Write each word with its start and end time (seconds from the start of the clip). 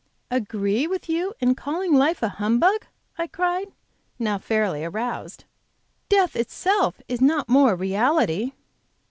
"Agree 0.31 0.87
with 0.87 1.07
you 1.07 1.35
in 1.39 1.53
calling 1.53 1.93
life 1.93 2.23
a 2.23 2.29
humbug!" 2.29 2.87
I 3.19 3.27
cried, 3.27 3.71
now 4.17 4.39
fairly 4.39 4.83
aroused. 4.83 5.43
"Death 6.09 6.35
itself 6.35 6.99
is 7.07 7.21
not 7.21 7.47
more 7.47 7.73
a 7.73 7.75
reality!" 7.75 8.53